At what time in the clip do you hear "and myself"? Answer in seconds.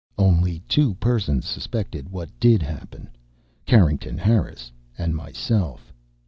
4.97-5.93